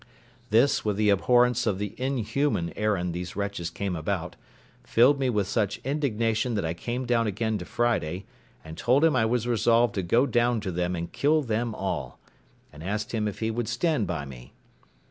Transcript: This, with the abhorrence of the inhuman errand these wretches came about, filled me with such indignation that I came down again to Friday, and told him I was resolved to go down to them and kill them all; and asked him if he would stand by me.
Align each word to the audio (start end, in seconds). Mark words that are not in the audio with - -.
This, 0.49 0.83
with 0.83 0.97
the 0.97 1.11
abhorrence 1.11 1.67
of 1.67 1.77
the 1.77 1.93
inhuman 1.95 2.73
errand 2.75 3.13
these 3.13 3.35
wretches 3.35 3.69
came 3.69 3.95
about, 3.95 4.35
filled 4.83 5.19
me 5.19 5.29
with 5.29 5.45
such 5.47 5.79
indignation 5.83 6.55
that 6.55 6.65
I 6.65 6.73
came 6.73 7.05
down 7.05 7.27
again 7.27 7.59
to 7.59 7.65
Friday, 7.65 8.25
and 8.65 8.79
told 8.79 9.05
him 9.05 9.15
I 9.15 9.25
was 9.25 9.47
resolved 9.47 9.93
to 9.93 10.01
go 10.01 10.25
down 10.25 10.59
to 10.61 10.71
them 10.71 10.95
and 10.95 11.11
kill 11.13 11.43
them 11.43 11.75
all; 11.75 12.17
and 12.73 12.81
asked 12.83 13.11
him 13.11 13.27
if 13.27 13.41
he 13.41 13.51
would 13.51 13.67
stand 13.67 14.07
by 14.07 14.25
me. 14.25 14.53